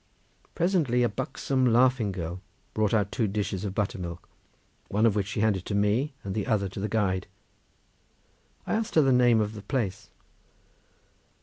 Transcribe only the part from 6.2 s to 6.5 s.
and the